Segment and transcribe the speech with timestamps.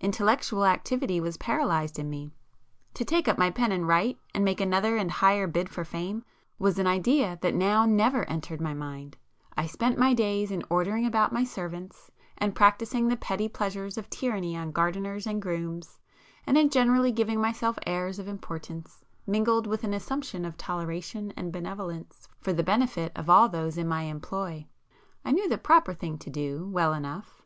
[0.00, 4.96] Intellectual activity was paralysed in me,—to take up my pen and write, and make another
[4.96, 6.24] and higher bid for fame,
[6.58, 9.16] was an idea that now never entered my mind;
[9.56, 14.10] I spent my days in ordering about my servants, and practising the petty pleasures of
[14.10, 16.00] tyranny on gardeners and grooms,
[16.44, 21.52] and in generally giving myself airs of importance, mingled with an assumption of toleration and
[21.52, 24.66] benevolence, for the benefit of all those in my employ.
[25.24, 27.40] I knew the proper thing to do, well enough!